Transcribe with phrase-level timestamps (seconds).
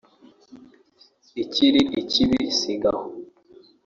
[1.43, 3.05] ikiri ikibi ‘Sigaho’